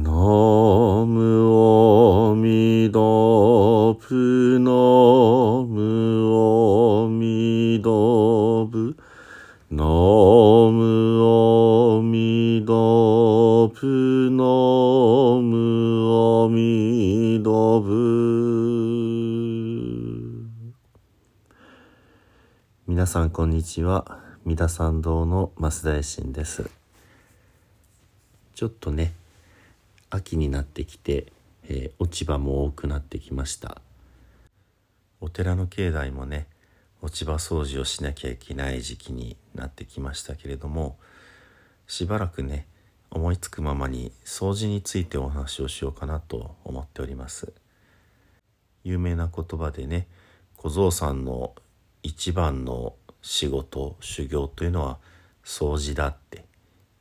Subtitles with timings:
[0.00, 0.14] ナム
[2.30, 2.92] アミダ
[3.98, 4.70] プナ
[5.66, 8.96] ムアミダブ
[9.72, 9.88] ナム
[11.98, 12.68] アミダ
[13.74, 14.44] プナ
[15.42, 17.88] ムアミダブ
[22.86, 24.20] 皆さんこんにちは。
[24.44, 26.70] 三田参道の増田衛進です。
[28.54, 29.17] ちょっとね
[30.10, 31.32] 秋になってきて、
[31.64, 33.80] えー、落ち葉も多くなってきました。
[35.20, 36.46] お寺の境内もね
[37.02, 40.96] 落ち葉掃除をしなきゃいけない時期になってきましたけれども
[41.86, 42.66] しばらくね
[43.10, 47.52] 思いつくままに掃除についてお話をしようかなと思っております。
[48.84, 50.06] 有名な言葉でね
[50.56, 51.54] 小僧さんの
[52.02, 54.98] 一番の仕事修行というのは
[55.44, 56.48] 掃除だって。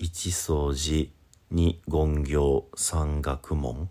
[0.00, 1.10] 一掃除
[1.52, 3.88] 2言行3学問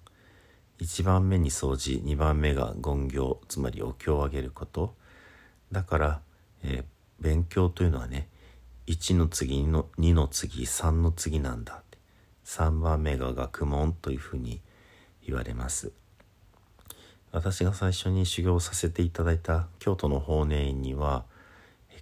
[0.80, 4.94] 1番目に掃除2番目が言行つまりお経をあげること。
[5.72, 6.22] だから、
[6.64, 6.86] えー、
[7.20, 8.30] 勉強というのはね
[8.86, 11.74] 1の次の2の次3の次なんだ。
[11.74, 11.98] って
[12.46, 14.62] 3番目が学問というふうに
[15.26, 15.92] 言われます。
[17.32, 21.26] 私が最初に修行させていただいた京都の法然院には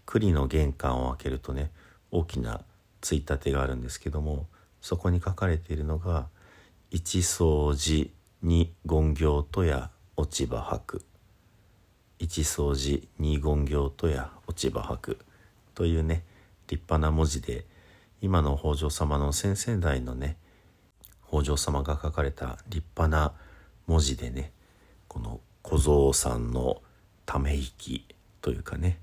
[0.05, 1.71] 栗の玄関を開けるとね
[2.11, 2.61] 大きな
[3.01, 4.47] ついたてがあるんですけども
[4.85, 6.27] そこに書かれているのが
[6.91, 8.11] 「一掃除
[8.43, 11.05] 二言行とや落ち葉吐く」
[12.19, 15.25] 「一掃除二言行とや落ち葉吐く」
[15.73, 16.23] というね
[16.67, 17.65] 立派な文字で
[18.21, 20.37] 今の北条様の先々代のね
[21.27, 23.33] 北条様が書かれた立派な
[23.87, 24.53] 文字でね
[25.07, 26.83] この小僧さんの
[27.25, 28.05] ため息
[28.39, 28.99] というかね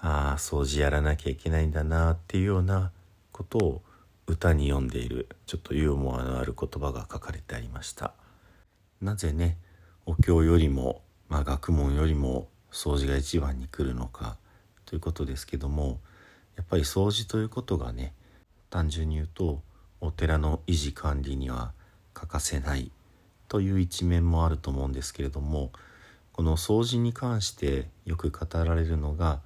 [0.00, 2.92] ああ掃除やらなきゃいけないんだなっていうような
[3.30, 3.82] ことを
[4.28, 8.12] 歌に読んでいるちょっとユーモアのある言葉が書かれてありました。
[9.00, 9.56] なぜね
[10.04, 14.36] お経よりも、まあ、学問よりも掃除が一番に来るのか
[14.84, 15.98] ということですけども
[16.56, 18.12] やっぱり掃除ということがね
[18.68, 19.62] 単純に言うと
[20.00, 21.72] お寺の維持管理には
[22.12, 22.90] 欠かせない
[23.48, 25.72] という一面もあると思うんですけれども
[26.32, 29.40] この掃除に関してよく語られるのが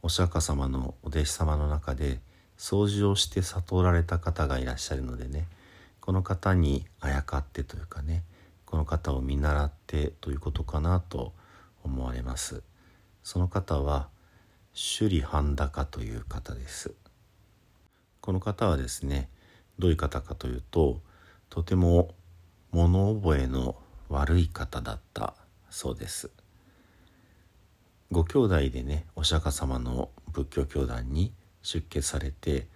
[0.00, 2.20] お釈迦様のお弟子様の中で
[2.58, 5.46] 「掃除をして悟られた方がいらっしゃるのでね
[6.00, 8.24] この方にあやかってというかね
[8.66, 11.32] この方を見習ってということかなと
[11.84, 12.62] 思われます。
[13.22, 14.08] その方は
[14.72, 16.94] 首里半高という方です。
[18.20, 19.28] この方はですね
[19.78, 21.00] どういう方かというと
[21.50, 22.14] とても
[22.70, 23.76] 物覚えの
[24.08, 25.34] 悪い方だった
[25.68, 26.30] そうです。
[28.10, 32.66] ご兄弟でねお釈迦様の仏教教団に出家されて、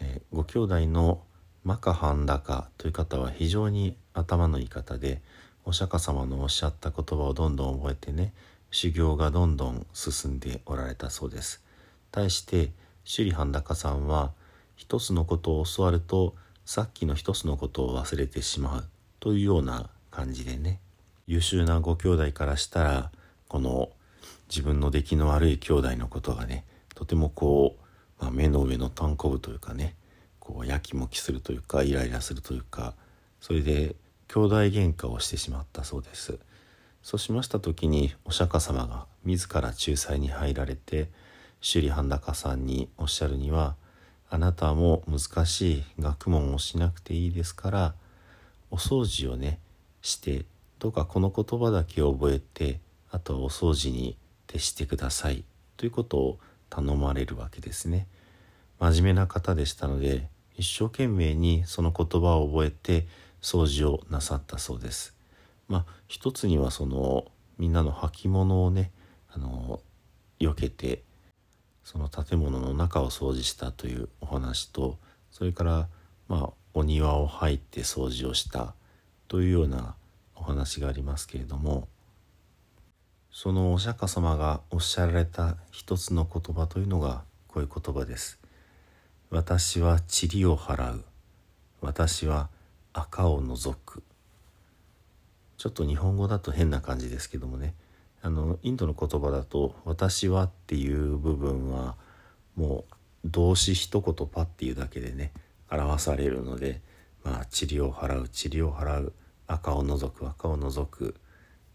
[0.00, 1.22] えー、ご兄弟の
[1.64, 5.20] マカハンダカという方は非常に頭のいい方で
[5.64, 8.32] お釈迦様のおっしゃった言葉をどんどん覚えてね
[8.70, 11.62] 修行がどんどん進んでおられたそうです。
[12.12, 12.70] 対して
[13.04, 14.32] 首里半高さんは
[14.76, 18.84] 一つのことを教わるとさっきの一つのことを忘れてしまう
[19.18, 20.80] というような感じでね
[21.26, 23.10] 優秀なご兄弟からしたら
[23.48, 23.90] この
[24.48, 26.64] 自分の出来の悪い兄弟のことがね
[26.94, 27.79] とてもこう
[28.20, 29.96] まあ、目の上の単行部というかね
[30.38, 32.94] こうやきもきするというかイライラするというか
[33.40, 33.96] それで
[34.28, 36.38] 兄弟喧嘩をしてしまったそうです。
[37.02, 41.08] そうしました時にお釈迦様が自ら仲裁に入られて
[41.60, 43.74] 首里半高さんにおっしゃるには
[44.28, 47.94] あなたも難しい学問をしなくていいですから
[48.70, 49.58] お掃除をね
[50.02, 50.44] して
[50.78, 54.16] どうかこの言葉だけを覚えてあとはお掃除に
[54.46, 55.44] 徹してください。
[55.76, 56.38] ということを
[56.70, 58.06] 頼まれるわけですね。
[58.78, 63.06] 真面目な方でしたので一生懸命にその言葉を覚えて
[63.42, 65.14] 掃除をなさったそうです。
[65.68, 67.26] まあ一つにはその
[67.58, 68.90] みんなの履物をね
[69.28, 69.80] あの
[70.38, 71.02] 避けて
[71.84, 74.98] その建物の中を掃除したというお話と
[75.30, 75.88] それから
[76.28, 78.74] まあお庭を入って掃除をした
[79.28, 79.94] というような
[80.36, 81.88] お話がありますけれども
[83.32, 88.40] そのお釈迦様がおっしゃられた一つの言葉というのがこういう言葉です。
[89.30, 91.04] 私は塵を払う。
[91.80, 92.48] 私は
[92.92, 94.02] 赤を除く。
[95.56, 97.74] ちょっと日本語だと変な感じですけどもね。
[98.22, 101.96] あのインドの言葉だと「私は」っていう部分は
[102.54, 102.94] もう
[103.24, 105.32] 動詞一言パッていうだけでね
[105.70, 106.82] 表されるので
[107.24, 109.12] まあ塵を払う塵を払う
[109.46, 111.14] 赤を除く赤を除く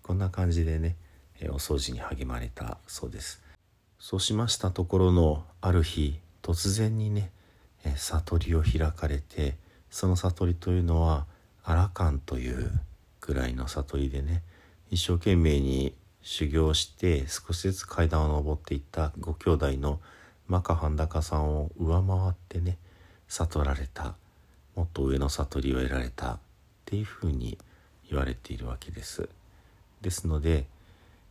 [0.04, 0.98] こんな感じでね
[1.40, 3.42] えお掃除に励まれたそうです
[4.00, 7.32] そうしましたところのある日突然にね、
[7.84, 9.56] え悟りを開かれて
[9.90, 11.26] その悟りというのは
[11.64, 12.72] 荒勘という
[13.22, 14.44] ぐらいの悟りでね
[14.92, 20.00] 一生懸命に修行して少しずつ階段を上っていったご兄弟の
[20.48, 22.78] マカハンダカさんを上回ってね
[23.28, 24.16] 悟られた
[24.76, 26.40] もっと上の悟りを得られたっ
[26.86, 27.58] ていうふうに
[28.10, 29.30] 言われているわけです。
[30.02, 30.66] ですので、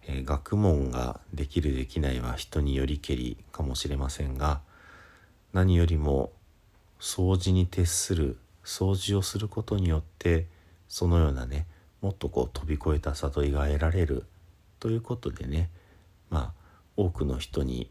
[0.07, 4.61] えー、学問ができるできないは人によりけりかもしれませんが
[5.53, 6.33] 何よりも
[7.01, 10.47] 掃除に徹する掃除をすることによって
[10.89, 11.67] そのようなね
[12.01, 14.25] もっとこう飛び越えた悟りが得られる
[14.81, 15.71] ということでね
[16.31, 16.53] まあ
[16.97, 17.91] 多くの人に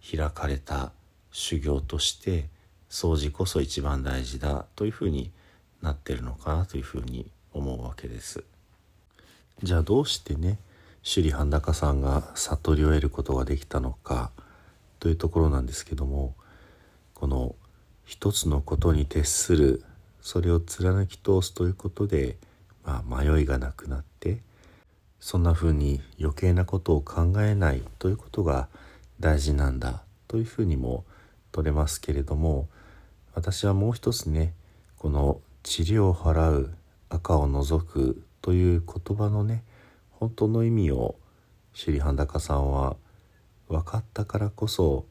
[0.00, 0.92] 開かれた
[1.32, 2.48] 修行として
[2.88, 5.30] 掃除こそ一番大事だというふうに
[5.82, 8.44] なってるのかなというふうに思うわけです。
[9.62, 10.58] じゃあどうしてね
[11.02, 14.30] 首里半高さんが悟りを得ることができたのか
[14.98, 16.34] というところなんですけども
[17.14, 17.54] この
[18.04, 19.84] 一つのことに徹する
[20.20, 22.36] それを貫き通すということで、
[22.84, 24.40] まあ、迷いがなくなって
[25.20, 28.68] そんな風に余計なことを考えないということが
[29.20, 31.04] 大事なんだというふうにも
[31.52, 32.68] 取れますけれども
[33.34, 34.54] 私はもう一つね
[34.98, 36.74] この「治療を払う
[37.08, 39.62] 赤を除く」という言葉のね
[40.20, 41.16] 本当の意味を
[41.72, 42.96] 首里半高さんは
[43.68, 45.06] 分かったからこそ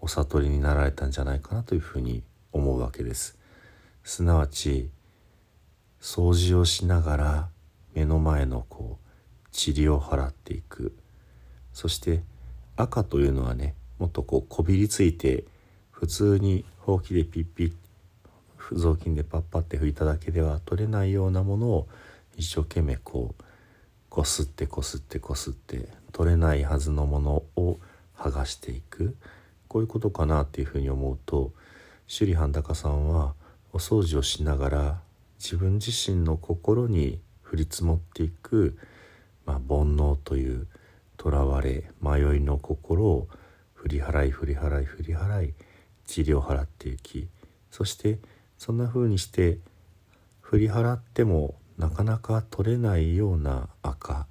[0.00, 2.22] お悟りになられたんじゃないかなというふうに
[2.52, 3.38] 思うわけです。
[4.02, 4.88] すなわち
[6.00, 7.48] 掃除をしながら
[7.92, 10.96] 目の前のこう塵を払っていく
[11.72, 12.22] そして
[12.76, 15.44] 赤というのはねもっとこうこびりついて
[15.90, 17.72] 普通にほうきでピッピッ
[18.72, 21.88] 雑巾でパッパって拭いただけでは取れないようなものを
[22.36, 23.42] 一生懸命こう
[24.16, 27.78] こすってこすってこすって取れないはずのものを
[28.16, 29.14] 剥がしていく。
[29.68, 31.52] こういうことかなっていうふうに思うと
[32.08, 33.34] 首里半高さんは
[33.74, 35.00] お掃除をしながら
[35.38, 37.20] 自分自身の心に
[37.52, 38.78] 降り積もっていく、
[39.44, 40.66] まあ、煩悩という
[41.18, 43.28] とらわれ迷いの心を
[43.74, 45.54] 振り払い振り払い振り払い
[46.06, 47.28] 治療を払っていき
[47.70, 48.18] そして
[48.56, 49.58] そんな風にして
[50.40, 54.26] 振り払ってもなかなか取れないような赤。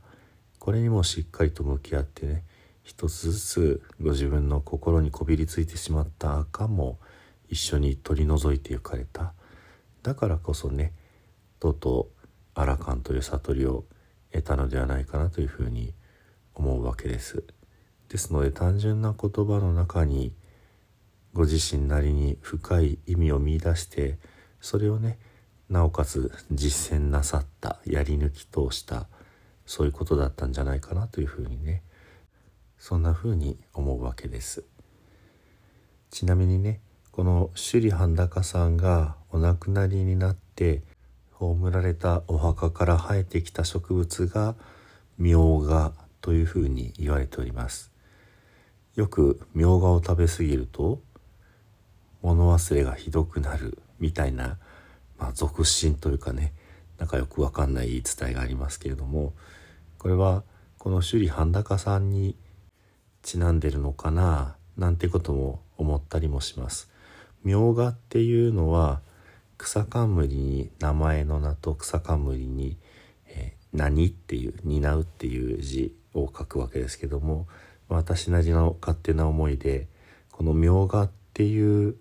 [0.60, 2.44] これにもしっかりと向き合ってね
[2.84, 7.00] 一つずつご自分の心にこびりついてしまった赤も
[7.50, 9.34] 一緒に取り除いていかれた。
[10.02, 10.94] だからこそね
[11.60, 13.86] とうとうアラカンという悟りを
[14.32, 15.94] 得たのではないかなというふうに
[16.54, 17.44] 思うわけです。
[18.10, 20.34] ですので単純な言葉の中に
[21.34, 24.18] ご自身なりに深い意味を見いだして
[24.62, 25.20] それをね
[25.70, 29.08] なおかつ実践なさったやり抜き通した
[29.66, 31.82] そういうことだったんじゃないかなというふうにね
[32.78, 34.64] そんなふうに思うわけです。
[36.12, 36.82] ちなみにね
[37.12, 40.84] この首里半高さんがお亡くなりになって
[41.32, 44.56] 葬られたお墓から生えてきた植物が
[45.18, 47.92] みょうがというふうに言われております。
[48.96, 51.02] よくみょうがを食べ過ぎると
[52.22, 54.58] 物忘れがひどくなるみたいな、
[55.18, 56.54] まあ、俗心というかね
[56.98, 59.34] なんかよくわかんない言い伝えがありますけれども
[59.98, 60.44] これは
[60.78, 62.36] この首里半高さんに
[63.22, 66.92] ちなんでるのかななんてことも思ったりもします。
[67.44, 69.02] みょうがっていうのは
[69.58, 72.78] 草冠に名前の名と草冠に、
[73.28, 77.48] えー、何っていう担うっていう字を書くわけですけども
[77.88, 79.88] 私なりの勝手な思いで
[80.32, 81.96] この「みょうが」っていう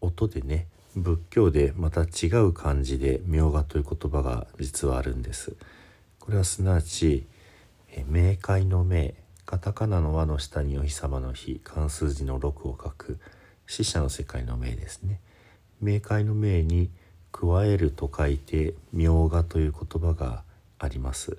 [0.00, 5.54] 音でね仏教でまた違う漢字で「みょうが」という言葉が実はあるんです。
[6.18, 7.26] これはすなわち
[8.10, 13.18] 「冥界の冥」カタカナの輪の下にお日様の日漢数字の6を書く
[13.66, 15.20] 死者の世界の冥ですね。
[15.82, 16.90] 冥界の冥に
[17.30, 20.44] 加えると書いて「みょうが」という言葉が
[20.78, 21.36] あります。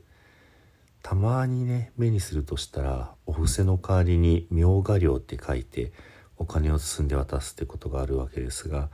[1.02, 5.92] たまにね目にするとしたらお布施の代わりに「みょうが料」って書いて
[6.38, 8.90] お金を包んで渡すってことがあるわけですが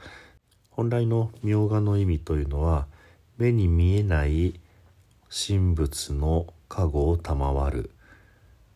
[0.75, 2.87] 本来の「みょうが」の意味というのは
[3.37, 4.59] 目に見えない
[5.29, 7.91] 神仏の加護を賜る。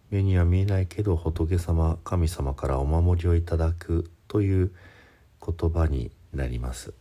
[0.09, 4.71] 目には見えないけど仏様神様からお守りをいただくという
[5.45, 6.93] 言葉になります。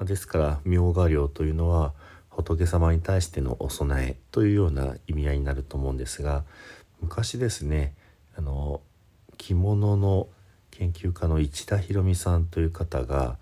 [0.00, 1.92] ですから「みょうが料」というのは
[2.30, 6.44] 仏様に対してのお供えというような意味合いになると思うんですが
[7.00, 7.94] 昔ですね
[8.36, 8.80] あの
[9.36, 10.28] 着物の
[10.70, 13.36] 研究家の市田博美さんという方が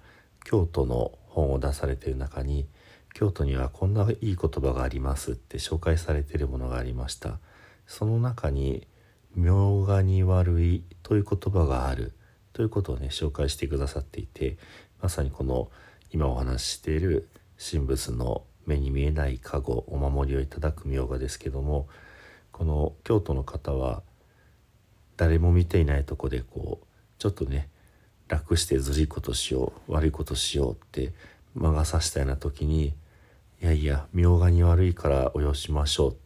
[0.44, 2.66] 京都の本を出されている中に
[3.14, 7.38] 京都にはこんないい言葉がありますって紹介されているものがありました。
[7.86, 8.86] その中に
[9.34, 12.12] 「明がに悪い」という言葉がある
[12.52, 14.56] ということをね紹介してくださっていて
[15.00, 15.70] まさにこの
[16.10, 21.88] 今お話ししている神仏の目に見えない加護お守りをいただく明賀ですけども
[22.50, 24.02] この京都の方は
[25.16, 26.86] 誰も見ていないとこでこう
[27.18, 27.68] ちょっとね
[28.32, 31.12] 楽してずるいことしよう悪いことしようって
[31.54, 32.94] 魔が差したような時にい
[33.60, 36.16] やいや明賀に悪いからおよしましょう。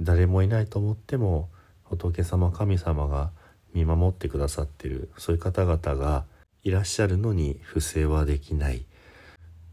[0.00, 1.50] 誰もいないと思っても
[1.84, 3.30] 仏様神様が
[3.74, 6.24] 見守ってくださってるそういう方々が
[6.64, 8.86] いらっしゃるのに不正はできない。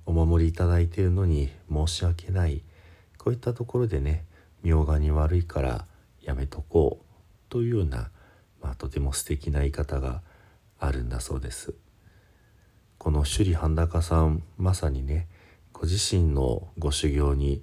[0.06, 2.62] お守りいただいているのに申し訳ない。
[3.18, 4.26] こういったところでね
[4.62, 5.86] 明賀に悪いから
[6.22, 7.06] やめとこう。
[7.50, 8.10] というような、
[8.62, 10.22] まあ、とても素敵な言い方が
[10.80, 11.74] あるんだそうです。
[12.98, 15.28] この首里半高さんまさにね
[15.72, 17.62] ご自身のご修行に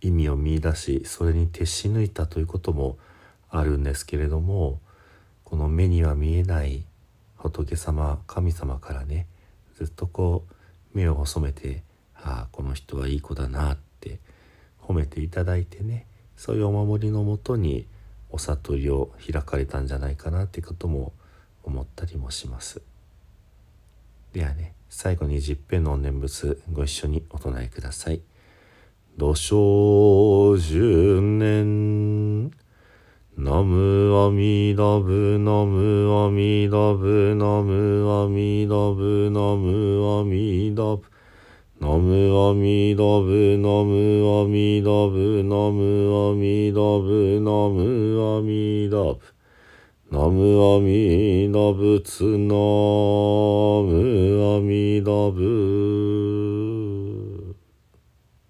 [0.00, 2.96] 意味を見いだしそれに徹し抜いたということも
[3.50, 4.80] あるんですけれども
[5.44, 6.84] この目には見えない
[7.36, 9.26] 仏様神様からね
[9.76, 10.44] ずっとこ
[10.94, 11.82] う目を細めて
[12.14, 14.20] 「ああこの人はいい子だな」って
[14.80, 16.06] 褒めていただいてね
[16.36, 17.86] そういうお守りのもとに
[18.30, 21.12] お悟りを開かれたんじゃないかなってことも
[21.66, 22.80] 思ったりもします。
[24.32, 28.22] ではね最後に十遍の念仏ご一緒にお唱えください。
[29.18, 32.50] 土生十年。
[33.38, 41.02] ナムアミダブナムアミダブナムアミダブナムアミダブ
[41.78, 49.20] ナムアミダブナムアミダブナムアミダブナムアミダブ
[50.08, 52.54] ナムアミダブツナム
[54.54, 56.55] アミダブ